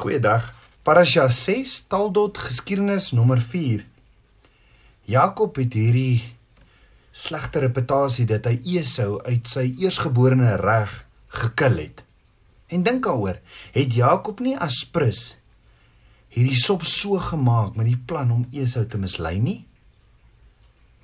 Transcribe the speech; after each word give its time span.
Goeiedag. 0.00 0.54
Parasha 0.80 1.26
6 1.28 1.82
Taldot 1.92 2.38
geskiedenis 2.40 3.10
nommer 3.12 3.36
4. 3.36 3.82
Jakob 5.04 5.58
het 5.60 5.74
hierdie 5.76 6.22
slegte 7.12 7.60
reputasie 7.60 8.24
dat 8.30 8.46
hy 8.48 8.54
Esau 8.78 9.18
uit 9.26 9.50
sy 9.50 9.66
eersgeborene 9.82 10.54
reg 10.56 10.94
gekil 11.42 11.76
het. 11.82 12.00
En 12.72 12.86
dink 12.86 13.04
daaroor, 13.04 13.42
het 13.74 13.92
Jakob 13.98 14.40
nie 14.40 14.54
as 14.56 14.78
prins 14.88 15.34
hierdie 16.32 16.56
sop 16.56 16.86
so 16.88 17.20
gemaak 17.20 17.76
met 17.76 17.90
die 17.90 18.00
plan 18.00 18.32
om 18.32 18.46
Esau 18.56 18.86
te 18.88 18.96
mislei 19.02 19.34
nie? 19.36 19.58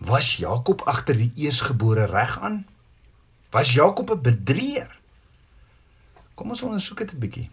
Was 0.09 0.39
Jakob 0.41 0.87
agter 0.89 1.21
die 1.21 1.45
eersgebore 1.45 2.09
reg 2.15 2.39
aan? 2.41 2.63
Was 3.53 3.77
Jakob 3.77 4.17
'n 4.17 4.25
bedrieër? 4.25 4.89
Kom 6.35 6.49
ons 6.49 6.63
ondersoek 6.63 7.05
dit 7.05 7.13
'n 7.13 7.21
bietjie. 7.21 7.51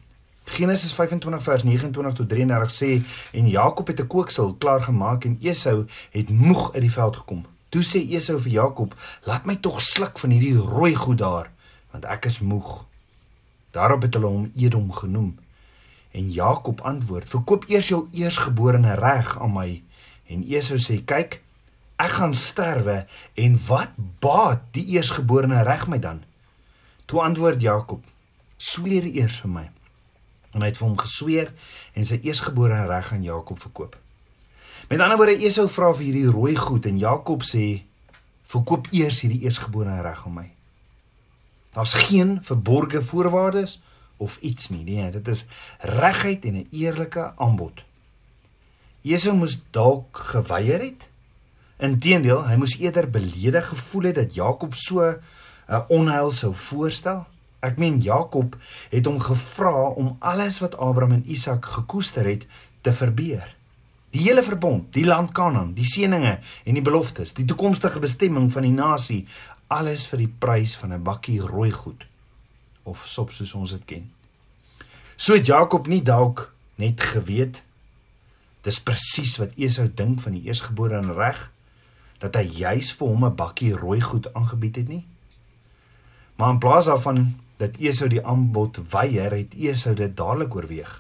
Genesis 0.54 0.94
25 0.94 1.44
vers 1.44 1.64
29 1.64 2.14
tot 2.14 2.30
33 2.30 2.74
sê 2.74 2.90
en 3.34 3.48
Jakob 3.50 3.88
het 3.88 4.02
'n 4.02 4.08
kooksel 4.08 4.54
klaar 4.54 4.82
gemaak 4.82 5.26
en 5.26 5.38
Esau 5.42 5.86
het 6.12 6.30
moeg 6.30 6.74
uit 6.74 6.82
die 6.82 6.92
veld 6.92 7.16
gekom. 7.16 7.46
Toe 7.70 7.82
sê 7.82 8.00
Esau 8.10 8.40
vir 8.40 8.52
Jakob: 8.52 8.96
"Laat 9.24 9.46
my 9.46 9.56
tog 9.56 9.82
sluk 9.82 10.20
van 10.20 10.30
hierdie 10.30 10.58
rooi 10.58 10.96
goed 10.96 11.18
daar, 11.18 11.52
want 11.92 12.06
ek 12.06 12.26
is 12.26 12.40
moeg." 12.40 12.86
Daarop 13.72 14.02
het 14.02 14.14
hulle 14.14 14.28
hom 14.28 14.52
Edom 14.56 14.92
genoem. 14.92 15.40
En 16.12 16.32
Jakob 16.32 16.82
antwoord: 16.82 17.30
"Verkoop 17.30 17.66
eers 17.68 17.88
jou 17.88 18.08
eersgeborene 18.12 18.94
reg 18.94 19.40
aan 19.40 19.54
my." 19.54 19.84
En 20.28 20.44
Esau 20.44 20.78
sê: 20.78 21.04
"Kyk, 21.06 21.42
ek 21.96 22.12
gaan 22.12 22.36
sterwe 22.36 23.06
en 23.34 23.60
wat 23.68 23.90
baat 24.20 24.62
die 24.72 24.86
eersgeborene 24.86 25.64
reg 25.64 25.88
my 25.88 26.00
dan?" 26.00 26.24
Toe 27.06 27.22
antwoord 27.22 27.62
Jakob: 27.62 28.04
"Sweer 28.58 29.04
eers 29.04 29.40
vir 29.40 29.50
my." 29.50 29.72
En 30.54 30.62
hy 30.62 30.70
het 30.70 30.78
vir 30.78 30.88
hom 30.88 30.98
gesweer 30.98 31.54
en 31.94 32.06
sy 32.06 32.20
eersgebore 32.24 32.86
reg 32.88 33.14
aan 33.14 33.26
Jakob 33.26 33.62
verkoop. 33.62 33.98
Met 34.90 35.00
ander 35.00 35.18
woorde 35.18 35.40
Esau 35.42 35.68
vra 35.72 35.94
vir 35.94 36.06
hierdie 36.06 36.30
rooi 36.32 36.56
goed 36.60 36.86
en 36.86 37.00
Jakob 37.02 37.46
sê 37.48 37.84
verkoop 38.54 38.92
eers 38.94 39.24
hierdie 39.24 39.44
eersgebore 39.48 40.02
reg 40.06 40.26
aan 40.28 40.38
my. 40.38 40.50
Daar's 41.74 41.96
geen 42.08 42.38
verborgde 42.46 43.02
voorwaardes 43.04 43.80
of 44.22 44.38
iets 44.42 44.70
nie, 44.70 44.84
nee, 44.86 45.10
dit 45.12 45.28
is 45.28 45.46
regheid 45.80 46.46
en 46.46 46.56
'n 46.62 46.68
eerlike 46.72 47.34
aanbod. 47.38 47.84
Esau 49.04 49.36
moes 49.36 49.58
dalk 49.72 50.18
geweier 50.18 50.80
het. 50.80 51.10
Inteendeel, 51.78 52.48
hy 52.48 52.56
moes 52.56 52.78
eerder 52.80 53.10
beledig 53.10 53.68
gevoel 53.68 54.04
het 54.04 54.16
dat 54.16 54.36
Jakob 54.36 54.76
so 54.76 55.02
'n 55.04 55.86
onheil 55.90 56.32
sou 56.32 56.56
voorstel. 56.56 57.26
Ek 57.64 57.80
meen 57.80 58.02
Jakob 58.04 58.58
het 58.92 59.08
hom 59.08 59.20
gevra 59.24 59.90
om 59.96 60.16
alles 60.20 60.60
wat 60.60 60.76
Abraham 60.76 61.22
en 61.22 61.28
Isak 61.32 61.66
gekoester 61.78 62.28
het 62.28 62.44
te 62.84 62.92
verbeur. 62.92 63.46
Die 64.14 64.22
hele 64.28 64.44
verbond, 64.44 64.92
die 64.94 65.06
land 65.08 65.32
Kanaan, 65.34 65.72
die 65.74 65.88
seëninge 65.88 66.36
en 66.40 66.78
die 66.78 66.84
beloftes, 66.86 67.34
die 67.34 67.48
toekomstige 67.50 68.02
bestemming 68.04 68.52
van 68.52 68.68
die 68.68 68.76
nasie, 68.76 69.24
alles 69.72 70.06
vir 70.12 70.26
die 70.26 70.34
prys 70.46 70.76
van 70.78 70.94
'n 70.94 71.04
bakkie 71.04 71.40
rooi 71.42 71.72
goed 71.72 72.06
of 72.84 73.08
sop 73.08 73.32
soos 73.32 73.54
ons 73.54 73.72
dit 73.72 73.86
ken. 73.86 74.12
So 75.16 75.34
het 75.34 75.46
Jakob 75.46 75.88
nie 75.88 76.04
dalk 76.04 76.54
net 76.76 77.02
geweet 77.02 77.64
dis 78.64 78.80
presies 78.80 79.38
wat 79.38 79.56
Esau 79.60 79.88
dink 79.88 80.22
van 80.22 80.32
die 80.32 80.44
eersgebore 80.48 80.98
en 80.98 81.14
reg 81.16 81.52
dat 82.20 82.36
hy 82.36 82.44
juis 82.44 82.92
vir 82.92 83.08
hom 83.08 83.26
'n 83.26 83.36
bakkie 83.36 83.74
rooi 83.76 84.02
goed 84.02 84.34
aangebied 84.34 84.76
het 84.76 84.88
nie. 84.88 85.06
Maar 86.36 86.50
in 86.50 86.60
plaas 86.60 86.86
daarvan 86.86 87.40
dat 87.64 87.80
Esau 87.80 88.10
die 88.12 88.22
aanbod 88.22 88.82
weier, 88.92 89.32
het 89.32 89.56
Esau 89.56 89.96
dit 89.98 90.14
dadelik 90.18 90.56
oorweeg 90.56 91.00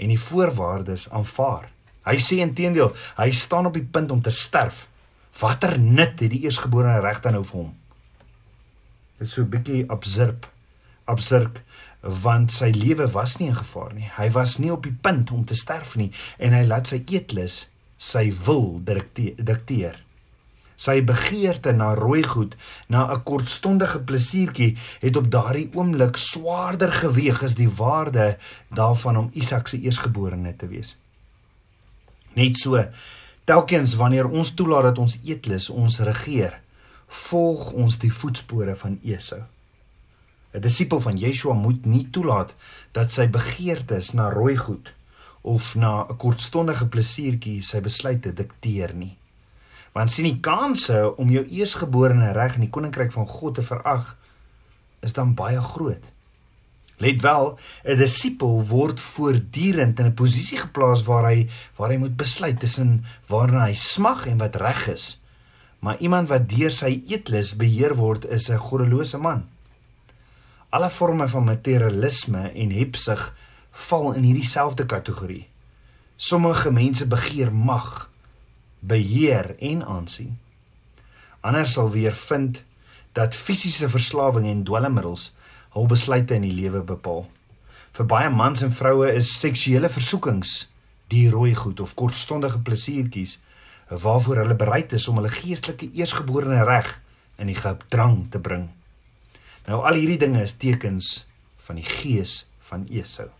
en 0.00 0.08
die 0.08 0.20
voorwaardes 0.20 1.10
aanvaar. 1.12 1.66
Hy 2.08 2.16
sê 2.24 2.40
intedeel, 2.40 2.94
hy 3.18 3.28
staan 3.36 3.68
op 3.68 3.76
die 3.76 3.84
punt 3.84 4.12
om 4.14 4.22
te 4.24 4.32
sterf. 4.32 4.86
Watter 5.40 5.76
nut 5.78 6.16
het 6.20 6.30
die 6.32 6.46
eersgeborene 6.46 7.02
reg 7.04 7.20
dan 7.24 7.36
nou 7.36 7.44
vir 7.44 7.58
hom? 7.58 7.74
Dit 9.20 9.28
is 9.28 9.34
so 9.34 9.42
'n 9.42 9.50
bietjie 9.52 9.84
absurd. 9.88 10.48
Absurd 11.04 11.60
want 12.00 12.52
sy 12.52 12.70
lewe 12.72 13.10
was 13.12 13.36
nie 13.38 13.48
in 13.48 13.56
gevaar 13.56 13.92
nie. 13.94 14.08
Hy 14.16 14.30
was 14.30 14.58
nie 14.58 14.72
op 14.72 14.82
die 14.82 14.96
punt 15.02 15.30
om 15.30 15.44
te 15.44 15.54
sterf 15.54 15.96
nie 15.96 16.12
en 16.38 16.52
hy 16.52 16.64
laat 16.64 16.88
sy 16.88 17.04
eetlus 17.06 17.66
sy 17.98 18.32
wil 18.46 18.80
dikteer. 18.84 20.00
Sy 20.80 21.02
begeerte 21.04 21.74
na 21.76 21.90
rooi 21.94 22.22
goed, 22.24 22.54
na 22.88 23.04
'n 23.12 23.22
kortstondige 23.22 24.00
plesiertjie, 24.00 24.76
het 25.00 25.16
op 25.16 25.30
daardie 25.30 25.68
oomblik 25.74 26.16
swaarder 26.16 26.92
geweg 26.92 27.42
as 27.42 27.54
die 27.54 27.68
waarde 27.68 28.38
daarvan 28.68 29.16
om 29.16 29.30
Isak 29.34 29.68
se 29.68 29.80
eersgeborene 29.80 30.56
te 30.56 30.66
wees. 30.66 30.96
Net 32.32 32.56
so, 32.58 32.84
telkens 33.44 33.94
wanneer 33.94 34.28
ons 34.28 34.54
toelaat 34.54 34.82
dat 34.82 34.98
ons 34.98 35.18
eetlus 35.24 35.70
ons 35.70 35.98
regeer, 35.98 36.60
volg 37.06 37.72
ons 37.72 37.98
die 37.98 38.12
voetspore 38.12 38.76
van 38.76 38.98
Esau. 39.02 39.42
'n 40.54 40.60
Disipel 40.60 41.00
van 41.00 41.16
Yeshua 41.18 41.54
moet 41.54 41.84
nie 41.84 42.08
toelaat 42.10 42.54
dat 42.92 43.12
sy 43.12 43.28
begeertes 43.28 44.12
na 44.12 44.30
rooi 44.30 44.56
goed 44.56 44.94
of 45.42 45.74
na 45.74 46.06
'n 46.08 46.16
kortstondige 46.16 46.86
plesiertjie 46.86 47.62
sy 47.62 47.80
besluite 47.80 48.32
dikteer 48.32 48.94
nie 48.94 49.19
want 49.92 50.12
sien 50.12 50.28
die 50.28 50.40
kanse 50.40 51.16
om 51.16 51.30
jou 51.30 51.44
eersgeborene 51.46 52.32
reg 52.32 52.54
in 52.54 52.66
die 52.66 52.72
koninkryk 52.74 53.12
van 53.12 53.26
God 53.26 53.54
te 53.58 53.62
verag 53.66 54.16
is 55.00 55.12
dan 55.16 55.34
baie 55.34 55.60
groot. 55.60 56.04
Let 57.00 57.22
wel, 57.24 57.58
'n 57.84 57.96
disipel 57.96 58.66
word 58.66 59.00
voortdurend 59.00 59.98
in 59.98 60.06
'n 60.06 60.14
posisie 60.14 60.58
geplaas 60.58 61.02
waar 61.02 61.24
hy 61.24 61.48
waar 61.76 61.90
hy 61.90 61.96
moet 61.96 62.16
besluit 62.16 62.60
tussen 62.60 63.04
waarna 63.26 63.64
hy 63.64 63.74
smag 63.74 64.26
en 64.26 64.38
wat 64.38 64.56
reg 64.56 64.88
is. 64.88 65.20
Maar 65.80 65.98
iemand 65.98 66.28
wat 66.28 66.48
deur 66.48 66.72
sy 66.72 67.02
eetlus 67.08 67.56
beheer 67.56 67.94
word, 67.96 68.24
is 68.24 68.50
'n 68.50 68.58
goddelose 68.58 69.18
man. 69.18 69.48
Alle 70.68 70.90
forme 70.90 71.28
van 71.28 71.44
materialisme 71.44 72.52
en 72.52 72.70
hebsug 72.70 73.34
val 73.70 74.12
in 74.12 74.22
hierdie 74.22 74.48
selfde 74.48 74.86
kategorie. 74.86 75.48
Sommige 76.16 76.70
mense 76.70 77.06
begeer 77.06 77.52
mag, 77.52 78.09
beheer 78.80 79.54
en 79.58 79.84
aansien. 79.84 80.38
Ander 81.40 81.68
sal 81.68 81.90
weer 81.90 82.14
vind 82.14 82.62
dat 83.12 83.34
fisiese 83.34 83.88
verslawing 83.88 84.46
en 84.46 84.64
dwelmmiddels 84.64 85.30
hul 85.74 85.86
besluite 85.86 86.34
in 86.34 86.46
die 86.46 86.54
lewe 86.54 86.82
bepaal. 86.82 87.24
Vir 87.96 88.06
baie 88.06 88.30
mans 88.30 88.62
en 88.62 88.72
vroue 88.72 89.10
is 89.12 89.32
seksuele 89.38 89.90
versoekings 89.90 90.68
die 91.10 91.26
rooi 91.30 91.54
goed 91.58 91.80
of 91.80 91.96
kortstondige 91.98 92.60
plesiertjies 92.66 93.38
waarvoor 93.90 94.44
hulle 94.44 94.54
bereid 94.54 94.92
is 94.94 95.08
om 95.10 95.18
hulle 95.18 95.32
geestelike 95.34 95.90
eersgeborene 95.98 96.62
reg 96.64 96.92
in 97.42 97.50
die 97.50 97.58
gedrang 97.58 98.28
te 98.30 98.38
bring. 98.38 98.68
Nou 99.66 99.82
al 99.82 99.98
hierdie 99.98 100.20
dinge 100.22 100.44
is 100.46 100.54
tekens 100.54 101.26
van 101.66 101.80
die 101.80 101.86
gees 101.86 102.44
van 102.70 102.86
Esau. 102.90 103.30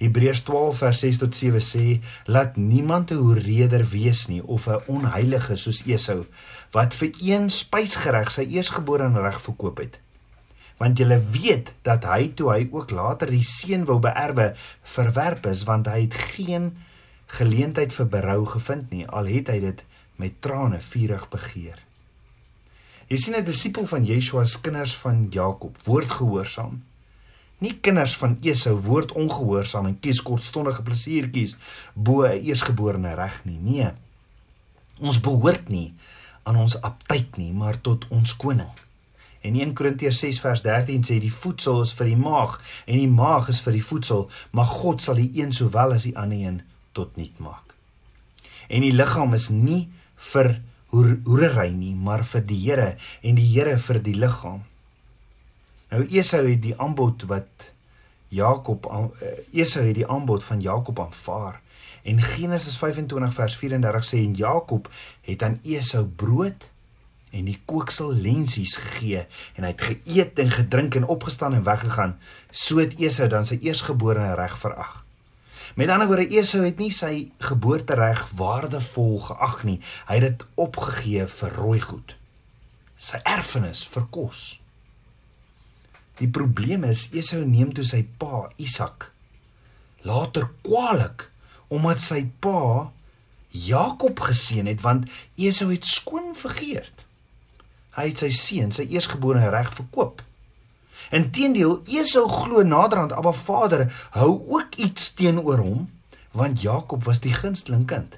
Hebreërs 0.00 0.40
12 0.48 0.78
vers 0.80 1.00
6 1.04 1.18
tot 1.20 1.34
7 1.36 1.60
sê: 1.60 1.86
Laat 2.24 2.56
niemand 2.56 3.10
'n 3.12 3.20
hoereder 3.20 3.84
wees 3.88 4.26
nie 4.28 4.42
of 4.42 4.66
'n 4.66 4.80
onheilige 4.86 5.56
soos 5.56 5.82
Esau 5.86 6.24
wat 6.72 6.94
vir 6.94 7.10
een 7.20 7.50
spysgereg 7.50 8.30
sy 8.32 8.46
eersgeborene 8.48 9.20
reg 9.20 9.40
verkoop 9.40 9.78
het. 9.78 9.98
Want 10.78 10.98
julle 10.98 11.20
weet 11.20 11.72
dat 11.82 12.04
hy 12.04 12.32
toe 12.34 12.48
hy 12.52 12.68
ook 12.72 12.90
later 12.90 13.30
die 13.30 13.44
seën 13.44 13.84
wou 13.84 13.98
beerwe, 14.00 14.54
verwerp 14.82 15.46
is 15.46 15.64
want 15.64 15.86
hy 15.86 16.00
het 16.00 16.14
geen 16.14 16.76
geleentheid 17.26 17.92
vir 17.92 18.06
berou 18.06 18.46
gevind 18.46 18.90
nie 18.90 19.06
al 19.06 19.26
het 19.26 19.48
hy 19.48 19.60
dit 19.60 19.84
met 20.16 20.40
trane 20.40 20.80
vurig 20.80 21.28
begeer. 21.28 21.78
Jy 23.08 23.16
sien 23.16 23.36
'n 23.36 23.44
disipel 23.44 23.86
van 23.86 24.04
Yeshua 24.04 24.44
se 24.44 24.60
kinders 24.60 24.96
van 24.96 25.28
Jakob 25.30 25.76
word 25.84 26.08
gehoorsaam 26.08 26.82
nie 27.60 27.76
kinders 27.84 28.16
van 28.20 28.38
Esau 28.42 28.76
woord 28.84 29.12
ongehoorsaam 29.12 29.86
en 29.90 29.98
kies 30.00 30.22
kortstondige 30.24 30.84
plesiertjies 30.86 31.56
bo 31.94 32.24
'n 32.26 32.40
eersgeborene 32.40 33.14
reg 33.14 33.40
nie. 33.44 33.58
Nee. 33.60 33.90
Ons 35.00 35.20
behoort 35.20 35.68
nie 35.68 35.92
aan 36.42 36.56
ons 36.56 36.80
aptyt 36.80 37.36
nie, 37.36 37.52
maar 37.52 37.80
tot 37.80 38.06
ons 38.08 38.36
koning. 38.36 38.72
En 39.40 39.54
1 39.56 39.72
Korintiërs 39.72 40.18
6 40.18 40.40
vers 40.40 40.62
13 40.62 41.04
sê 41.04 41.18
die 41.20 41.32
voedsel 41.32 41.80
is 41.82 41.92
vir 41.96 42.10
die 42.12 42.20
maag 42.20 42.58
en 42.86 42.98
die 42.98 43.08
maag 43.08 43.48
is 43.48 43.60
vir 43.64 43.72
die 43.72 43.84
voedsel, 43.84 44.28
maar 44.50 44.68
God 44.68 45.02
sal 45.02 45.14
die 45.14 45.30
een 45.40 45.52
sowel 45.52 45.96
as 45.96 46.04
die 46.08 46.16
ander 46.16 46.36
een 46.38 46.62
tot 46.92 47.16
nut 47.16 47.38
maak. 47.38 47.74
En 48.68 48.84
die 48.84 48.92
liggaam 48.92 49.34
is 49.34 49.48
nie 49.48 49.88
vir 50.32 50.60
hoerery 50.92 51.70
nie, 51.72 51.94
maar 51.94 52.24
vir 52.26 52.44
die 52.44 52.58
Here 52.66 52.90
en 53.22 53.38
die 53.38 53.46
Here 53.54 53.78
vir 53.78 54.02
die 54.04 54.16
liggaam. 54.18 54.60
Nou 55.90 56.04
Esau 56.06 56.44
het 56.46 56.62
die 56.62 56.76
aanbod 56.78 57.26
wat 57.30 57.70
Jakob 58.30 58.86
eh, 58.86 59.62
Esau 59.62 59.82
het 59.86 59.96
die 59.98 60.06
aanbod 60.06 60.44
van 60.46 60.60
Jakob 60.62 61.00
aanvaar. 61.02 61.60
En 62.02 62.22
Genesis 62.22 62.76
25 62.78 63.34
vers 63.34 63.56
34 63.56 64.06
sê 64.06 64.20
en 64.22 64.36
Jakob 64.38 64.86
het 65.26 65.42
aan 65.42 65.58
Esau 65.66 66.04
brood 66.06 66.68
en 67.30 67.46
die 67.46 67.58
kooksel 67.64 68.12
lensies 68.14 68.76
gegee 68.78 69.26
en 69.54 69.66
hy 69.66 69.72
het 69.74 69.84
geëet 69.88 70.38
en 70.42 70.54
gedrink 70.54 70.94
en 70.94 71.10
opgestaan 71.10 71.58
en 71.58 71.66
weggegaan. 71.66 72.16
So 72.50 72.78
het 72.78 72.94
Esau 73.02 73.28
dan 73.28 73.46
sy 73.46 73.58
eersgeborene 73.62 74.38
reg 74.38 74.56
verag. 74.62 75.02
Met 75.74 75.90
ander 75.90 76.06
woorde 76.10 76.30
Esau 76.38 76.62
het 76.64 76.78
nie 76.78 76.90
sy 76.94 77.30
geboortereg 77.42 78.24
waardevol 78.38 79.18
geag 79.26 79.60
nie. 79.66 79.78
Hy 80.06 80.22
het 80.22 80.26
dit 80.28 80.48
opgegee 80.54 81.26
vir 81.26 81.54
rooi 81.58 81.82
goed. 81.82 82.16
Sy 82.98 83.22
erfenis 83.26 83.82
vir 83.90 84.06
kos. 84.14 84.60
Die 86.20 86.28
probleem 86.28 86.84
is 86.84 87.08
Esau 87.16 87.40
neem 87.48 87.72
toe 87.72 87.86
sy 87.86 88.02
pa 88.20 88.50
Isak 88.60 89.10
later 90.02 90.48
kwaliek 90.64 91.26
omdat 91.68 92.00
sy 92.02 92.24
pa 92.42 92.90
Jakob 93.50 94.20
geseën 94.24 94.68
het 94.70 94.82
want 94.84 95.08
Esau 95.36 95.70
het 95.70 95.86
skoon 95.86 96.34
vergeet. 96.38 97.04
Hy 97.96 98.06
het 98.10 98.22
sy 98.22 98.30
seun, 98.34 98.70
sy 98.72 98.86
eersgeborene 98.86 99.50
reg 99.50 99.72
verkoop. 99.74 100.22
Inteendeel, 101.14 101.80
Esau 101.90 102.28
glo 102.30 102.62
naderhand 102.62 103.14
Abba 103.16 103.32
Vader 103.34 103.88
hou 104.14 104.32
ook 104.54 104.78
iets 104.78 105.14
teenoor 105.18 105.62
hom 105.64 105.88
want 106.36 106.62
Jakob 106.62 107.02
was 107.08 107.18
die 107.24 107.34
gunsteling 107.34 107.88
kind. 107.90 108.14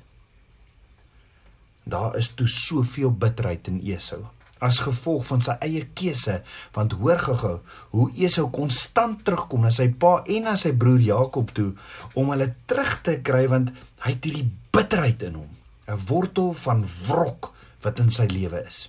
Daar 1.89 2.17
is 2.19 2.29
toe 2.37 2.47
soveel 2.47 3.11
bitterheid 3.11 3.71
in 3.73 3.81
Esau 3.81 4.27
as 4.63 4.79
gevolg 4.85 5.27
van 5.27 5.43
sy 5.45 5.57
eie 5.67 5.83
keuse 5.99 6.39
want 6.77 6.95
hoor 7.01 7.19
gou 7.27 7.57
hoe 7.95 8.11
Esau 8.27 8.49
konstant 8.55 9.25
terugkom 9.27 9.67
na 9.67 9.73
sy 9.75 9.89
pa 10.05 10.21
en 10.27 10.49
na 10.49 10.57
sy 10.61 10.73
broer 10.79 11.03
Jakob 11.03 11.51
toe 11.57 11.73
om 12.15 12.31
hulle 12.35 12.53
terug 12.71 12.95
te 13.07 13.19
kry 13.27 13.47
want 13.51 13.75
hy 14.05 14.15
het 14.15 14.29
hierdie 14.29 14.49
bitterheid 14.73 15.27
in 15.29 15.41
hom 15.43 15.51
'n 15.89 15.99
wortel 16.09 16.53
van 16.65 16.87
wrok 17.07 17.53
wat 17.83 17.99
in 17.99 18.11
sy 18.11 18.27
lewe 18.31 18.63
is. 18.67 18.89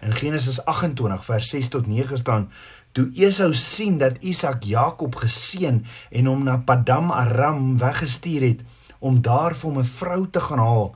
In 0.00 0.12
Genesis 0.14 0.60
28 0.64 1.24
vers 1.24 1.48
6 1.50 1.68
tot 1.68 1.86
9 1.86 2.18
staan 2.18 2.46
toe 2.92 3.10
Esau 3.14 3.52
sien 3.52 3.98
dat 3.98 4.22
Isak 4.22 4.62
Jakob 4.62 5.14
geseën 5.14 5.84
en 6.10 6.26
hom 6.26 6.44
na 6.44 6.56
Padam 6.58 7.10
Aram 7.10 7.78
weggestuur 7.78 8.42
het 8.42 8.60
om 8.98 9.20
daar 9.22 9.54
vir 9.54 9.70
hom 9.70 9.78
'n 9.78 9.84
vrou 9.98 10.22
te 10.30 10.40
gaan 10.40 10.58
haal 10.58 10.94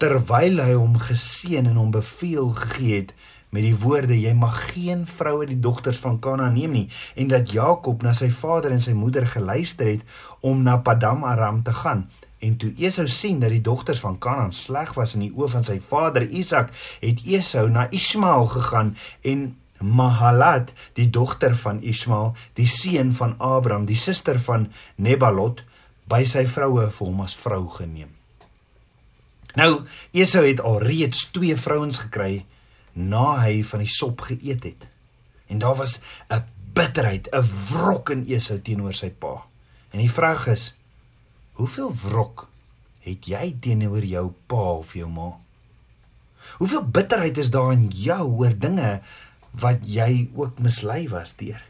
terwyl 0.00 0.62
hy 0.64 0.72
hom 0.72 0.94
geseën 0.96 1.66
en 1.68 1.76
hom 1.76 1.90
beveel 1.92 2.54
gegee 2.56 3.02
het 3.02 3.10
met 3.50 3.66
die 3.66 3.74
woorde 3.76 4.16
jy 4.16 4.30
mag 4.38 4.56
geen 4.70 5.02
vroue 5.10 5.44
die 5.50 5.58
dogters 5.60 5.98
van 6.00 6.18
Kanaan 6.24 6.54
neem 6.56 6.72
nie 6.76 6.86
en 7.20 7.28
dat 7.28 7.50
Jakob 7.52 8.04
na 8.06 8.14
sy 8.16 8.30
vader 8.32 8.72
en 8.72 8.80
sy 8.80 8.94
moeder 8.96 9.26
geluister 9.28 9.90
het 9.90 10.04
om 10.46 10.62
na 10.64 10.78
Padam 10.86 11.24
Aram 11.28 11.62
te 11.66 11.74
gaan. 11.76 12.06
En 12.40 12.54
toe 12.56 12.70
Esau 12.80 13.04
sien 13.10 13.40
dat 13.42 13.52
die 13.52 13.60
dogters 13.60 14.00
van 14.00 14.16
Kanaan 14.18 14.54
sleg 14.56 14.94
was 14.96 15.16
in 15.18 15.26
die 15.26 15.32
oë 15.34 15.50
van 15.56 15.66
sy 15.66 15.76
vader 15.90 16.24
Isak 16.24 16.70
het 17.02 17.20
Esau 17.26 17.66
na 17.68 17.88
Ismael 17.90 18.46
gegaan 18.54 18.94
en 19.20 19.50
Mahalat 19.80 20.72
die 20.96 21.10
dogter 21.10 21.56
van 21.56 21.82
Ismael 21.82 22.32
die 22.56 22.68
seun 22.70 23.12
van 23.16 23.34
Abraham 23.36 23.84
die 23.90 23.98
suster 23.98 24.40
van 24.46 24.70
Nebalot 24.96 25.64
by 26.08 26.22
sy 26.28 26.46
vroue 26.48 26.88
vir 26.88 27.06
hom 27.12 27.22
as 27.26 27.36
vrou 27.36 27.66
geneem 27.76 28.19
Nou, 29.58 29.84
Esau 30.14 30.44
het 30.46 30.60
alreeds 30.60 31.30
twee 31.34 31.56
vrouens 31.56 31.98
gekry 31.98 32.44
na 32.92 33.40
hy 33.42 33.62
van 33.66 33.82
die 33.82 33.90
sop 33.90 34.20
geëet 34.28 34.64
het. 34.64 34.88
En 35.50 35.58
daar 35.58 35.76
was 35.76 36.00
'n 36.30 36.44
bitterheid, 36.72 37.28
'n 37.32 37.46
wrok 37.70 38.10
in 38.10 38.24
Esau 38.24 38.60
teenoor 38.60 38.94
sy 38.94 39.10
pa. 39.10 39.46
En 39.90 39.98
die 39.98 40.10
vraag 40.10 40.46
is: 40.46 40.76
Hoeveel 41.52 41.94
wrok 42.02 42.48
het 43.00 43.26
jy 43.26 43.56
teenoor 43.60 44.04
jou 44.04 44.32
pa 44.46 44.62
of 44.80 44.94
jou 44.94 45.08
ma? 45.08 45.38
Hoeveel 46.58 46.86
bitterheid 46.86 47.38
is 47.38 47.50
daar 47.50 47.72
in 47.72 47.88
jou 47.88 48.28
oor 48.28 48.58
dinge 48.58 49.00
wat 49.50 49.78
jy 49.84 50.30
ook 50.34 50.58
mislei 50.58 51.08
was 51.08 51.36
deur? 51.36 51.62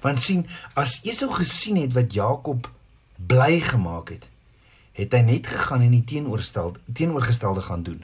Want 0.00 0.22
sien, 0.22 0.46
as 0.74 1.00
Esau 1.06 1.30
gesien 1.30 1.76
het 1.76 1.92
wat 1.92 2.12
Jakob 2.12 2.70
bly 3.16 3.60
gemaak 3.60 4.08
het, 4.08 4.26
het 4.92 5.12
hy 5.16 5.20
net 5.26 5.46
gegaan 5.46 5.84
en 5.86 5.94
die 5.94 6.04
teenoorgestelde 6.04 6.80
teenoorgestelde 6.92 7.64
gaan 7.68 7.82
doen. 7.86 8.02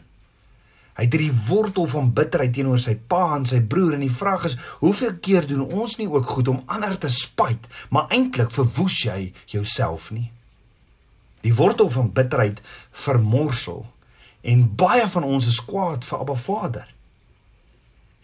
Hy 0.99 1.05
het 1.07 1.15
die 1.15 1.35
wortel 1.47 1.87
van 1.87 2.11
bitterheid 2.11 2.57
teenoor 2.57 2.81
sy 2.83 2.97
pa 3.11 3.37
en 3.37 3.45
sy 3.47 3.61
broer 3.63 3.95
en 3.95 4.03
die 4.03 4.11
vraag 4.11 4.49
is 4.49 4.57
hoeveel 4.81 5.15
keer 5.23 5.47
doen 5.47 5.63
ons 5.63 5.95
nie 6.01 6.09
ook 6.11 6.27
goed 6.27 6.49
om 6.51 6.65
ander 6.67 6.97
te 6.99 7.11
spyt, 7.13 7.69
maar 7.95 8.11
eintlik 8.15 8.51
verwoes 8.51 8.97
jy 9.05 9.33
jouself 9.47 10.11
nie. 10.11 10.27
Die 11.47 11.55
wortel 11.55 11.91
van 11.95 12.11
bitterheid 12.13 12.59
vermorsel 12.91 13.85
en 14.43 14.67
baie 14.81 15.07
van 15.13 15.27
ons 15.29 15.47
is 15.47 15.61
kwaad 15.65 16.07
vir 16.09 16.25
Abba 16.25 16.35
Vader. 16.35 16.89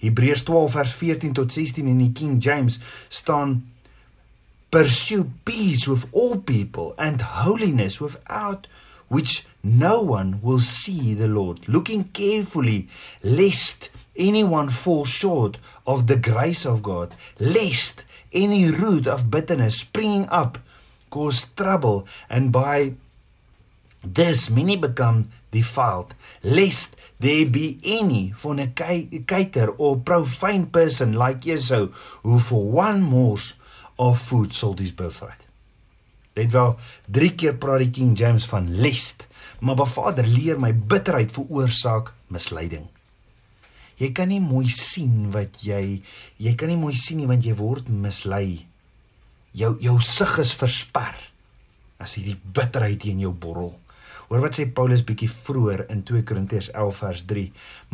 Hebreërs 0.03 0.43
12 0.49 0.75
vers 0.75 0.95
14 0.99 1.33
tot 1.39 1.53
16 1.53 1.87
in 1.87 2.01
die 2.03 2.13
King 2.13 2.43
James 2.43 2.81
staan 3.09 3.61
pursue 4.75 5.31
peace 5.45 5.87
with 5.87 6.05
all 6.11 6.37
people 6.37 6.97
and 6.99 7.21
holiness 7.21 8.01
without 8.01 8.67
which 9.07 9.47
no 9.63 10.03
one 10.03 10.41
will 10.43 10.59
see 10.59 11.15
the 11.15 11.29
Lord, 11.29 11.69
looking 11.69 12.03
carefully 12.09 12.89
lest 13.23 13.91
anyone 14.17 14.69
fall 14.71 15.05
short 15.05 15.59
of 15.87 16.09
the 16.09 16.17
grace 16.17 16.67
of 16.67 16.83
God, 16.83 17.15
lest 17.39 18.03
any 18.33 18.69
root 18.69 19.07
of 19.07 19.31
bitterness 19.31 19.79
springing 19.79 20.29
up 20.29 20.59
cause 21.09 21.45
trouble, 21.57 22.09
and 22.29 22.51
by 22.51 22.95
this 24.03 24.51
many 24.51 24.77
become 24.77 25.31
defiled, 25.53 26.15
lest 26.43 26.97
there 27.21 27.47
be 27.47 27.79
any 27.85 28.33
fornicator 28.33 29.69
or 29.79 29.97
profane 29.99 30.67
person 30.67 31.13
like 31.13 31.47
Esau, 31.47 31.87
who 32.25 32.41
for 32.41 32.69
one 32.69 33.01
morsel 33.03 33.57
of 33.97 34.21
food 34.21 34.55
sold 34.55 34.81
his 34.83 34.93
birthright. 34.93 35.47
Let 36.35 36.51
wel, 36.51 36.75
drie 37.07 37.31
keer 37.39 37.55
praat 37.63 37.85
die 37.85 37.93
King 37.95 38.17
James 38.19 38.47
van 38.51 38.67
lest, 38.83 39.29
maar 39.63 39.79
Vader 39.87 40.27
leer 40.27 40.59
my 40.61 40.73
bitterheid 40.75 41.31
veroorsaak 41.33 42.13
misleiding. 42.35 42.89
Jy 44.01 44.11
kan 44.11 44.29
nie 44.29 44.43
mooi 44.43 44.67
sien 44.75 45.31
wat 45.35 45.61
jy 45.63 46.03
jy 46.43 46.55
kan 46.59 46.73
nie 46.73 46.81
mooi 46.81 46.97
sien 46.99 47.21
nie 47.23 47.31
want 47.31 47.47
jy 47.47 47.55
word 47.55 47.87
mislei. 47.89 48.67
Jou 49.55 49.77
jou 49.81 50.01
sig 50.03 50.35
is 50.43 50.55
versper 50.59 51.15
as 52.03 52.17
hierdie 52.19 52.41
bitterheid 52.43 53.07
in 53.07 53.23
jou 53.23 53.31
borrel. 53.31 53.77
Hoor 54.27 54.43
wat 54.43 54.57
sê 54.59 54.67
Paulus 54.67 55.05
bietjie 55.07 55.29
vroeër 55.31 55.85
in 55.93 56.03
2 56.09 56.25
Korintiërs 56.27 56.73
11 56.73 57.01
vers 57.05 57.25
3. 57.31 57.45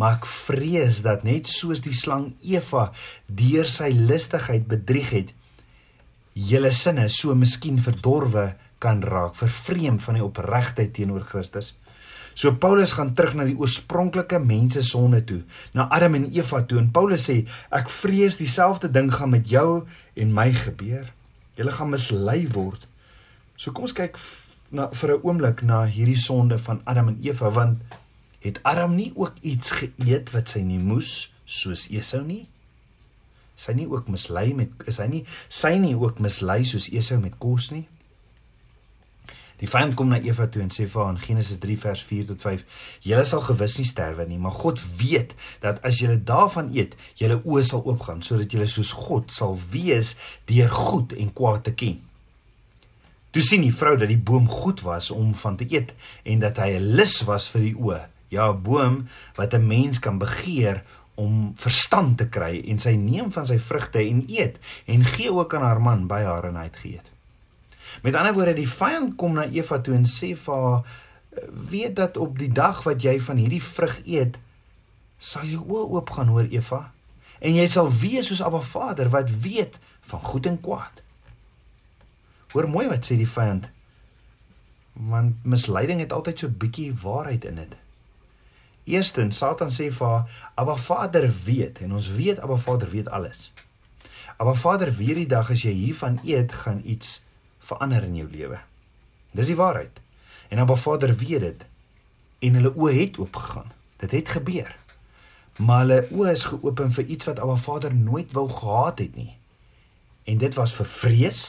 Maar 0.00 0.16
ek 0.16 0.28
vrees 0.30 1.02
dat 1.04 1.26
net 1.26 1.50
soos 1.50 1.82
die 1.84 1.96
slang 1.96 2.30
Eva 2.46 2.86
deur 3.26 3.68
sy 3.68 3.90
listigheid 3.92 4.64
bedrieg 4.70 5.10
het, 5.12 5.34
julle 6.34 6.72
sinne 6.72 7.08
so 7.08 7.34
miskien 7.34 7.78
verdorwe 7.82 8.54
kan 8.80 9.02
raak, 9.02 9.34
vervreem 9.36 9.98
van 10.00 10.16
die 10.16 10.24
opregtheid 10.24 10.92
teenoor 10.96 11.24
Christus. 11.28 11.74
So 12.34 12.54
Paulus 12.56 12.94
gaan 12.96 13.12
terug 13.14 13.34
na 13.36 13.44
die 13.44 13.56
oorspronklike 13.58 14.38
mense 14.40 14.82
sonde 14.86 15.20
toe, 15.26 15.40
na 15.74 15.88
Adam 15.92 16.14
en 16.16 16.28
Eva 16.32 16.62
toe 16.64 16.78
en 16.80 16.90
Paulus 16.94 17.26
sê 17.28 17.42
ek 17.74 17.90
vrees 17.92 18.38
dieselfde 18.40 18.88
ding 18.92 19.10
gaan 19.12 19.34
met 19.34 19.50
jou 19.50 19.82
en 20.16 20.32
my 20.34 20.48
gebeur. 20.56 21.10
Julle 21.58 21.74
gaan 21.74 21.90
mislei 21.92 22.46
word. 22.54 22.86
So 23.60 23.74
kom 23.74 23.84
ons 23.88 23.96
kyk 23.96 24.16
na 24.70 24.88
vir 24.94 25.16
'n 25.16 25.20
oomblik 25.26 25.62
na 25.62 25.84
hierdie 25.84 26.16
sonde 26.16 26.58
van 26.58 26.80
Adam 26.86 27.08
en 27.08 27.18
Eva 27.20 27.50
want 27.50 27.82
het 28.40 28.60
Adam 28.62 28.94
nie 28.94 29.12
ook 29.14 29.34
iets 29.42 29.70
geëet 29.70 30.32
wat 30.32 30.48
sy 30.48 30.60
nie 30.60 30.78
moes 30.78 31.30
soos 31.44 31.90
Esau 31.90 32.22
nie? 32.24 32.46
Sy 33.60 33.76
nie 33.76 33.88
ook 33.90 34.08
mislei 34.12 34.50
met 34.56 34.88
is 34.90 35.00
hy 35.02 35.08
nie 35.12 35.24
sy 35.48 35.76
nie 35.82 35.94
ook 35.98 36.20
mislei 36.24 36.62
soos 36.68 36.88
Esau 36.92 37.20
met 37.20 37.36
kos 37.42 37.70
nie? 37.74 37.86
Die 39.60 39.68
vyand 39.68 39.92
kom 39.92 40.08
na 40.08 40.16
Eva 40.24 40.46
toe 40.48 40.62
en 40.64 40.70
sê 40.72 40.86
vir 40.88 41.02
haar 41.02 41.12
in 41.12 41.20
Genesis 41.20 41.60
3 41.60 41.76
vers 41.82 42.02
4 42.08 42.28
tot 42.30 42.44
5 42.46 42.84
julle 43.04 43.24
sal 43.28 43.42
gewis 43.44 43.76
nie 43.76 43.88
sterwe 43.88 44.24
nie 44.28 44.40
maar 44.40 44.56
God 44.56 44.80
weet 45.00 45.34
dat 45.64 45.82
as 45.84 46.00
julle 46.00 46.16
daarvan 46.32 46.70
eet 46.76 46.96
julle 47.20 47.42
oë 47.44 47.64
sal 47.68 47.84
oopgaan 47.84 48.24
sodat 48.24 48.56
julle 48.56 48.68
soos 48.72 48.94
God 48.96 49.34
sal 49.34 49.58
wees 49.74 50.14
deur 50.48 50.72
goed 50.72 51.12
en 51.12 51.34
kwaad 51.36 51.66
te 51.68 51.76
ken. 51.76 52.00
Toe 53.30 53.42
sien 53.46 53.62
die 53.62 53.74
vrou 53.74 53.94
dat 53.98 54.10
die 54.10 54.18
boom 54.18 54.48
goed 54.50 54.80
was 54.82 55.10
om 55.14 55.34
van 55.38 55.58
te 55.60 55.68
eet 55.70 55.92
en 56.24 56.40
dat 56.42 56.58
hy 56.58 56.70
'n 56.78 56.96
lus 56.96 57.20
was 57.28 57.46
vir 57.52 57.62
die 57.62 57.76
oë. 57.76 58.00
Ja 58.30 58.50
'n 58.50 58.62
boom 58.62 59.08
wat 59.36 59.54
'n 59.54 59.66
mens 59.66 59.98
kan 59.98 60.18
begeer 60.18 60.82
om 61.20 61.52
verstand 61.60 62.16
te 62.20 62.26
kry 62.32 62.60
en 62.72 62.80
sy 62.82 62.94
neem 62.98 63.30
van 63.34 63.46
sy 63.48 63.58
vrugte 63.60 64.00
en 64.02 64.22
eet 64.30 64.58
en 64.90 65.04
gee 65.04 65.32
ook 65.32 65.54
aan 65.56 65.66
haar 65.66 65.82
man 65.84 66.06
by 66.10 66.22
haar 66.24 66.48
en 66.48 66.58
hy 66.60 66.66
het 66.68 66.78
geëet. 66.82 67.10
Met 68.06 68.16
ander 68.16 68.34
woorde, 68.36 68.54
die 68.56 68.70
vyand 68.70 69.16
kom 69.20 69.36
na 69.36 69.48
Eva 69.50 69.80
toe 69.84 69.96
en 69.98 70.06
sê 70.08 70.32
vir 70.38 70.64
haar 70.64 70.86
weet 71.70 71.96
dat 71.98 72.16
op 72.20 72.38
die 72.38 72.50
dag 72.52 72.82
wat 72.86 73.02
jy 73.04 73.18
van 73.22 73.38
hierdie 73.38 73.62
vrug 73.62 74.00
eet, 74.06 74.38
sal 75.20 75.44
jou 75.46 75.60
oë 75.66 75.84
oopgaan 75.98 76.32
hoor 76.32 76.48
Eva 76.50 76.86
en 77.40 77.56
jy 77.56 77.66
sal 77.72 77.88
wees 78.00 78.28
soos 78.28 78.42
Abba 78.44 78.60
Vader 78.64 79.10
wat 79.12 79.30
weet 79.44 79.78
van 80.10 80.24
goed 80.24 80.46
en 80.46 80.58
kwaad. 80.60 81.02
Hoor 82.52 82.68
mooi 82.68 82.88
wat 82.90 83.06
sê 83.06 83.16
die 83.16 83.28
vyand. 83.28 83.68
Want 85.10 85.44
misleiding 85.46 86.02
het 86.02 86.12
altyd 86.12 86.42
so 86.42 86.52
bietjie 86.62 86.90
waarheid 87.02 87.46
in 87.48 87.60
dit. 87.62 87.76
Eerstens, 88.84 89.38
Satan 89.38 89.70
sê 89.70 89.90
vir 89.92 90.06
haar, 90.06 90.50
"Abba 90.54 90.76
Vader 90.76 91.30
weet 91.44 91.78
en 91.78 91.92
ons 91.92 92.08
weet 92.08 92.38
Abba 92.38 92.56
Vader 92.56 92.90
weet 92.90 93.08
alles." 93.08 93.52
Abba 94.36 94.54
Vader 94.54 94.96
weet 94.96 95.14
die 95.14 95.26
dag 95.26 95.50
as 95.50 95.62
jy 95.62 95.72
hiervan 95.72 96.20
eet, 96.24 96.52
gaan 96.52 96.80
iets 96.84 97.22
verander 97.58 98.02
in 98.02 98.16
jou 98.16 98.28
lewe. 98.30 98.58
Dis 99.30 99.46
die 99.46 99.56
waarheid. 99.56 100.00
En 100.48 100.58
Abba 100.58 100.76
Vader 100.76 101.16
weet 101.16 101.40
dit 101.40 101.66
en 102.40 102.54
hulle 102.54 102.72
oë 102.72 102.92
het 102.96 103.18
oopgegaan. 103.18 103.72
Dit 103.96 104.10
het 104.10 104.28
gebeur. 104.28 104.76
Maar 105.60 105.78
hulle 105.84 105.98
oë 106.10 106.30
is 106.32 106.46
geopen 106.48 106.92
vir 106.92 107.04
iets 107.04 107.28
wat 107.28 107.38
Abba 107.38 107.56
Vader 107.56 107.94
nooit 107.94 108.32
wou 108.32 108.48
gehad 108.48 108.98
het 108.98 109.16
nie. 109.16 109.36
En 110.24 110.38
dit 110.38 110.54
was 110.54 110.72
vir 110.74 110.86
vrees, 110.86 111.42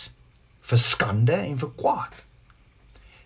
vir 0.62 0.78
skande 0.78 1.38
en 1.38 1.58
vir 1.58 1.72
kwaad. 1.80 2.14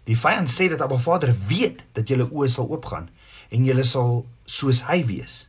Die 0.06 0.18
vyand 0.18 0.52
sê 0.52 0.70
dat 0.70 0.82
Abba 0.86 0.98
Vader 1.02 1.34
weet 1.48 1.82
dat 1.98 2.10
julle 2.10 2.30
oë 2.30 2.52
sal 2.54 2.70
oopgaan 2.70 3.10
en 3.50 3.66
julle 3.66 3.84
sal 3.84 4.26
soos 4.46 4.84
hy 4.90 5.06
wees. 5.06 5.48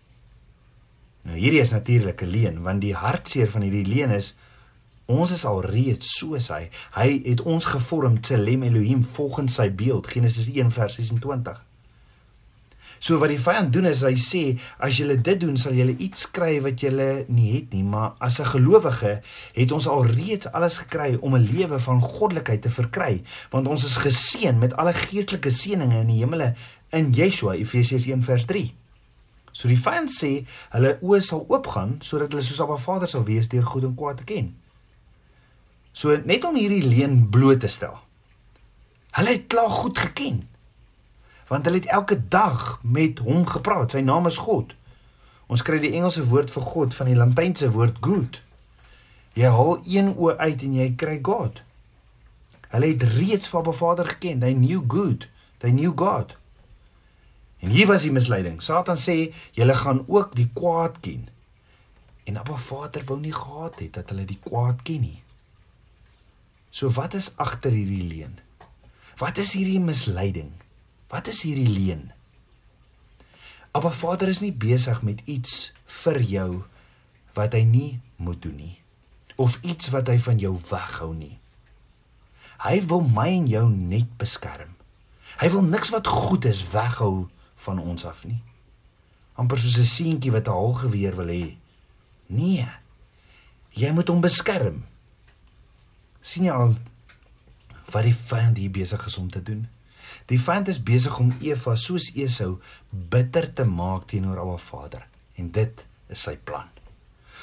Nou 1.26 1.36
hierdie 1.38 1.60
is 1.60 1.74
natuurlik 1.74 2.22
'n 2.22 2.30
leuen 2.30 2.62
want 2.62 2.80
die 2.80 2.94
hartseer 2.94 3.50
van 3.50 3.62
hierdie 3.62 3.86
leuen 3.94 4.10
is 4.10 4.36
ons 5.06 5.30
is 5.30 5.44
al 5.44 5.62
reeds 5.62 6.16
soos 6.18 6.48
hy. 6.48 6.68
Hy 6.94 7.22
het 7.24 7.40
ons 7.40 7.64
gevorm 7.64 8.20
te 8.20 8.36
Lem 8.38 8.62
Elohim 8.62 9.04
volgens 9.04 9.54
sy 9.54 9.70
beeld 9.70 10.06
Genesis 10.06 10.48
1 10.50 10.70
vers 10.70 10.94
26. 10.94 11.62
So 12.98 13.18
wat 13.20 13.28
die 13.28 13.40
vyand 13.40 13.74
doen 13.74 13.88
is 13.90 14.02
hy 14.06 14.14
sê 14.20 14.42
as 14.82 14.96
julle 14.96 15.18
dit 15.20 15.40
doen 15.40 15.56
sal 15.60 15.76
julle 15.76 15.96
iets 16.02 16.24
kry 16.32 16.56
wat 16.64 16.80
julle 16.80 17.26
nie 17.28 17.50
het 17.52 17.74
nie, 17.76 17.84
maar 17.84 18.16
as 18.18 18.40
'n 18.40 18.50
gelowige 18.56 19.20
het 19.54 19.72
ons 19.72 19.86
al 19.86 20.06
reeds 20.06 20.48
alles 20.52 20.78
gekry 20.78 21.18
om 21.20 21.36
'n 21.36 21.48
lewe 21.52 21.78
van 21.78 22.00
goddelikheid 22.00 22.62
te 22.62 22.70
verkry, 22.70 23.22
want 23.50 23.68
ons 23.68 23.84
is 23.84 23.96
geseën 23.96 24.58
met 24.58 24.74
alle 24.76 24.92
geestelike 24.92 25.50
seënings 25.50 25.94
in 25.94 26.06
die 26.06 26.24
hemele 26.24 26.54
in 26.94 27.12
Yeshua 27.14 27.56
Efesiërs 27.56 28.06
1 28.06 28.22
vers 28.26 28.44
3. 28.46 28.66
So 29.56 29.70
die 29.72 29.80
vyand 29.80 30.12
sê 30.12 30.30
hulle 30.74 30.96
oë 31.00 31.22
sal 31.24 31.46
oopgaan 31.48 31.96
sodat 32.04 32.34
hulle 32.34 32.44
soos 32.44 32.60
Abba 32.60 32.76
Vader 32.82 33.08
sal 33.10 33.24
wees 33.28 33.48
deur 33.52 33.64
goed 33.64 33.86
en 33.88 33.94
kwaad 33.96 34.20
te 34.20 34.28
ken. 34.28 34.52
So 35.96 36.12
net 36.28 36.44
om 36.44 36.58
hierdie 36.60 36.84
leuen 36.84 37.22
bloot 37.32 37.62
te 37.64 37.70
stel. 37.72 37.96
Hulle 39.16 39.32
het 39.38 39.48
klaar 39.52 39.72
goed 39.72 39.98
geken 39.98 40.44
want 41.46 41.68
hulle 41.68 41.78
het 41.78 41.92
elke 41.94 42.16
dag 42.28 42.80
met 42.82 43.20
hom 43.22 43.44
gepraat. 43.46 43.92
Sy 43.94 44.00
naam 44.02 44.26
is 44.26 44.40
God. 44.42 44.72
Ons 45.46 45.62
kry 45.62 45.78
die 45.78 45.92
Engelse 45.94 46.24
woord 46.26 46.50
vir 46.50 46.64
God 46.72 46.96
van 46.98 47.06
die 47.06 47.14
Latynse 47.14 47.68
woord 47.70 48.00
good. 48.02 48.40
Jy 49.38 49.52
haal 49.54 49.78
een 49.86 50.10
o 50.16 50.32
uit 50.34 50.64
en 50.66 50.74
jy 50.74 50.88
kry 50.98 51.20
God. 51.22 51.62
Hulle 52.72 52.90
het 52.90 53.06
reeds 53.14 53.52
van 53.52 53.62
Abba 53.62 53.76
Vader 53.78 54.10
geken. 54.10 54.42
They 54.42 54.58
knew 54.58 54.82
good. 54.90 55.28
They 55.62 55.70
knew 55.70 55.94
God. 55.94 56.34
En 57.66 57.72
hier 57.74 57.88
was 57.90 58.04
die 58.06 58.12
misleiding. 58.14 58.60
Satan 58.62 58.94
sê 58.94 59.32
julle 59.58 59.74
gaan 59.74 60.04
ook 60.06 60.36
die 60.38 60.46
kwaad 60.54 61.00
ken. 61.02 61.24
En 62.30 62.38
Abba 62.38 62.54
Vader 62.62 63.02
wou 63.08 63.18
nie 63.18 63.34
gehad 63.34 63.80
het 63.82 63.96
dat 63.98 64.12
hulle 64.14 64.26
die 64.28 64.38
kwaad 64.44 64.84
ken 64.86 65.02
nie. 65.02 65.18
So 66.70 66.92
wat 66.94 67.18
is 67.18 67.32
agter 67.42 67.74
hierdie 67.74 68.06
leuen? 68.06 68.38
Wat 69.18 69.42
is 69.42 69.56
hierdie 69.58 69.82
misleiding? 69.82 70.54
Wat 71.10 71.26
is 71.26 71.42
hierdie 71.42 71.66
leuen? 71.66 72.12
Abba 73.74 73.90
Vader 73.90 74.30
is 74.30 74.44
nie 74.46 74.54
besig 74.54 75.02
met 75.02 75.26
iets 75.26 75.72
vir 76.04 76.22
jou 76.22 76.50
wat 77.34 77.58
hy 77.58 77.66
nie 77.66 77.92
moet 78.16 78.38
doen 78.46 78.60
nie 78.62 78.74
of 79.36 79.58
iets 79.66 79.90
wat 79.92 80.08
hy 80.08 80.16
van 80.22 80.38
jou 80.40 80.54
weghou 80.70 81.10
nie. 81.12 81.34
Hy 82.62 82.78
wil 82.88 83.02
my 83.04 83.26
en 83.34 83.48
jou 83.50 83.66
net 83.68 84.14
beskerm. 84.16 84.70
Hy 85.42 85.50
wil 85.52 85.66
niks 85.66 85.90
wat 85.92 86.08
goed 86.08 86.46
is 86.48 86.62
weghou 86.72 87.26
van 87.56 87.78
ons 87.78 88.04
af 88.04 88.24
nie. 88.24 88.42
amper 89.36 89.58
soos 89.58 89.78
'n 89.78 89.84
seentjie 89.84 90.32
wat 90.32 90.48
'n 90.48 90.52
haalgeweer 90.52 91.16
wil 91.16 91.28
hê. 91.28 91.56
Nee. 92.26 92.68
Jy 93.70 93.90
moet 93.92 94.08
hom 94.08 94.20
beskerm. 94.20 94.84
sien 96.20 96.44
jy 96.44 96.50
al 96.50 96.76
wat 97.92 98.02
die 98.02 98.14
vyand 98.14 98.56
hier 98.56 98.70
besig 98.70 99.06
is 99.06 99.18
om 99.18 99.30
te 99.30 99.42
doen? 99.42 99.68
Die 100.26 100.40
vyand 100.40 100.68
is 100.68 100.82
besig 100.82 101.18
om 101.18 101.34
Eva 101.40 101.76
soos 101.76 102.10
Esau 102.14 102.60
bitter 102.90 103.52
te 103.54 103.64
maak 103.64 104.06
teenoor 104.06 104.36
haar 104.36 104.58
Vader 104.58 105.06
en 105.36 105.50
dit 105.50 105.86
is 106.08 106.22
sy 106.22 106.36
plan. 106.36 106.68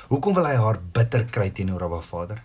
Hoekom 0.09 0.33
wil 0.33 0.45
hy 0.45 0.55
haar 0.55 0.81
bitter 0.81 1.25
kry 1.25 1.49
teenoor 1.51 1.85
haar 1.87 2.03
Vader? 2.03 2.43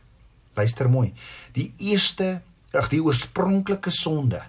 Luister 0.54 0.88
mooi. 0.90 1.12
Die 1.54 1.72
eerste, 1.78 2.40
ag 2.72 2.88
die 2.88 3.02
oorspronklike 3.02 3.90
sonde, 3.90 4.42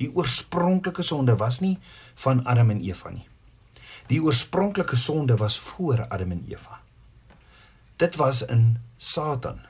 die 0.00 0.10
oorspronklike 0.14 1.02
sonde 1.02 1.36
was 1.36 1.60
nie 1.60 1.78
van 2.14 2.44
Adam 2.44 2.70
en 2.70 2.80
Eva 2.80 3.10
nie. 3.10 3.26
Die 4.10 4.20
oorspronklike 4.22 4.96
sonde 4.96 5.36
was 5.36 5.58
voor 5.58 6.06
Adam 6.08 6.30
en 6.30 6.44
Eva. 6.48 6.80
Dit 7.96 8.16
was 8.16 8.42
in 8.42 8.78
Satan. 8.96 9.60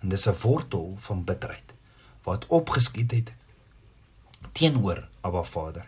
En 0.00 0.08
dis 0.08 0.26
'n 0.26 0.34
wortel 0.42 0.94
van 0.96 1.24
bitterheid 1.24 1.74
wat 2.22 2.46
opgeskiet 2.46 3.10
het 3.10 3.32
teenoor 4.52 5.08
Abba 5.20 5.42
Vader. 5.42 5.86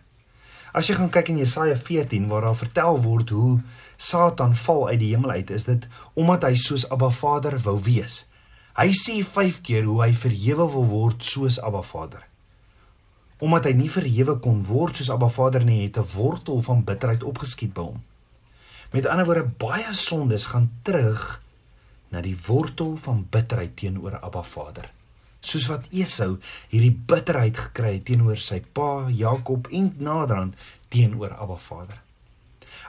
As 0.73 0.87
jy 0.87 0.95
gaan 0.95 1.11
kyk 1.11 1.29
in 1.29 1.39
Jesaja 1.39 1.77
14 1.77 2.29
waar 2.29 2.41
daar 2.41 2.57
vertel 2.57 3.03
word 3.03 3.29
hoe 3.29 3.61
Satan 3.97 4.55
val 4.55 4.89
uit 4.89 4.99
die 4.99 5.15
hemel 5.15 5.31
uit, 5.31 5.51
is 5.51 5.65
dit 5.65 5.89
omdat 6.15 6.43
hy 6.43 6.55
soos 6.55 6.89
Abba 6.91 7.11
Vader 7.11 7.59
wou 7.61 7.77
wees. 7.83 8.25
Hy 8.77 8.89
sê 8.97 9.21
5 9.25 9.61
keer 9.61 9.85
hoe 9.85 10.01
hy 10.03 10.13
verhewe 10.17 10.71
wil 10.73 10.87
word 10.89 11.25
soos 11.25 11.61
Abba 11.61 11.83
Vader. 11.83 12.25
Omdat 13.43 13.67
hy 13.67 13.75
nie 13.75 13.91
verhewe 13.91 14.39
kon 14.39 14.63
word 14.69 14.97
soos 14.97 15.11
Abba 15.11 15.29
Vader 15.35 15.65
nie, 15.67 15.83
het 15.83 15.99
'n 15.99 16.09
wortel 16.15 16.63
van 16.63 16.85
bitterheid 16.85 17.23
opgeskiet 17.27 17.75
by 17.75 17.83
hom. 17.91 18.03
Met 18.93 19.07
ander 19.07 19.27
woorde, 19.27 19.51
baie 19.59 19.95
sondes 19.95 20.47
gaan 20.47 20.71
terug 20.83 21.43
na 22.11 22.21
die 22.21 22.37
wortel 22.47 22.97
van 22.97 23.27
bitterheid 23.31 23.77
teenoor 23.77 24.21
Abba 24.21 24.43
Vader 24.43 24.93
soos 25.43 25.67
wat 25.71 25.89
Esau 25.91 26.37
hierdie 26.71 26.95
bitterheid 26.95 27.59
gekry 27.59 27.97
het 27.99 28.07
teenoor 28.09 28.39
sy 28.41 28.61
pa 28.75 29.09
Jakob 29.11 29.69
en 29.75 29.91
naderhand 29.99 30.59
teenoor 30.93 31.35
Abba 31.35 31.59
Vader. 31.59 31.99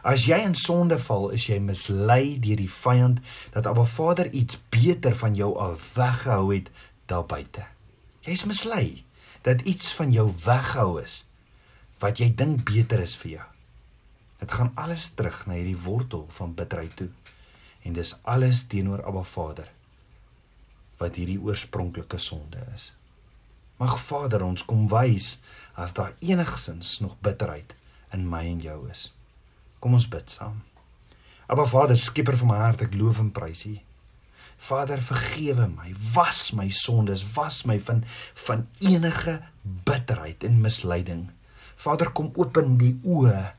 As 0.04 0.28
jy 0.28 0.38
in 0.44 0.56
sonde 0.60 1.00
val, 1.00 1.30
is 1.36 1.48
jy 1.48 1.60
mislei 1.64 2.38
deur 2.44 2.60
die 2.60 2.70
vyand 2.70 3.22
dat 3.56 3.68
Abba 3.70 3.86
Vader 3.90 4.30
iets 4.32 4.60
beter 4.74 5.16
van 5.18 5.36
jou 5.36 5.54
af 5.60 5.94
weggehou 5.98 6.52
het 6.54 6.70
daar 7.10 7.26
buite. 7.26 7.66
Jy's 8.24 8.46
mislei 8.48 9.04
dat 9.44 9.62
iets 9.68 9.94
van 9.94 10.12
jou 10.12 10.28
weggehou 10.44 11.02
is 11.02 11.24
wat 12.04 12.20
jy 12.20 12.30
dink 12.36 12.64
beter 12.68 13.00
is 13.04 13.16
vir 13.20 13.32
jou. 13.38 13.50
Dit 14.44 14.52
gaan 14.52 14.74
alles 14.76 15.10
terug 15.16 15.46
na 15.48 15.56
hierdie 15.56 15.78
wortel 15.86 16.26
van 16.36 16.56
bitterheid 16.56 16.96
toe. 17.00 17.10
En 17.84 17.96
dis 17.96 18.16
alles 18.24 18.66
teenoor 18.72 19.04
Abba 19.08 19.24
Vader 19.24 19.70
wat 21.00 21.16
hierdie 21.20 21.40
oorspronklike 21.42 22.20
sonde 22.22 22.60
is. 22.76 22.92
Mag 23.82 23.98
Vader 24.00 24.44
ons 24.46 24.64
kom 24.68 24.86
wys 24.92 25.38
as 25.80 25.96
daar 25.98 26.14
enigsins 26.24 27.00
nog 27.04 27.18
bitterheid 27.20 27.74
in 28.16 28.28
my 28.30 28.46
en 28.48 28.62
jou 28.64 28.78
is. 28.92 29.10
Kom 29.84 29.98
ons 29.98 30.08
bid 30.08 30.32
saam. 30.32 30.62
Aba 31.52 31.66
Vader, 31.68 31.98
skieper 32.00 32.38
van 32.40 32.54
my 32.54 32.60
hart, 32.62 32.86
ek 32.86 32.96
loof 32.96 33.20
en 33.20 33.34
prys 33.36 33.66
U. 33.68 33.74
Vader, 34.64 35.02
vergewe 35.04 35.68
my, 35.68 35.92
was 36.16 36.54
my 36.56 36.70
sondes, 36.70 37.26
was 37.36 37.64
my 37.68 37.80
van 37.84 38.04
van 38.46 38.68
enige 38.80 39.42
bitterheid 39.62 40.44
en 40.44 40.62
misleiding. 40.62 41.30
Vader, 41.76 42.12
kom 42.12 42.32
open 42.40 42.78
die 42.80 42.96
oë, 43.04 43.54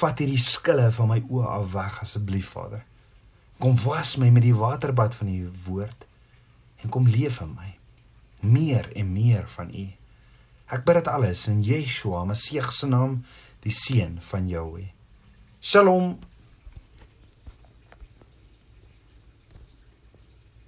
vat 0.00 0.22
hierdie 0.22 0.42
skille 0.42 0.90
van 0.94 1.10
my 1.10 1.20
oë 1.26 1.46
af 1.58 1.70
weg 1.74 2.00
asseblief, 2.06 2.54
Vader. 2.54 2.84
Kom 3.58 3.78
was 3.82 4.16
my 4.18 4.30
met 4.30 4.46
die 4.46 4.54
waterbad 4.54 5.14
van 5.14 5.30
U 5.30 5.50
woord 5.66 6.06
en 6.82 6.92
kom 6.92 7.08
leef 7.08 7.40
in 7.40 7.54
my 7.56 7.74
meer 8.44 8.90
en 8.92 9.12
meer 9.12 9.48
van 9.48 9.70
u. 9.74 9.86
Ek 10.72 10.84
bid 10.84 11.00
dit 11.00 11.08
alles 11.08 11.46
in 11.48 11.62
Yeshua, 11.64 12.24
Messie 12.28 12.62
se 12.72 12.88
naam, 12.88 13.22
die 13.64 13.72
seun 13.72 14.18
van 14.30 14.48
Jahweh. 14.48 14.90
Shalom. 15.60 16.18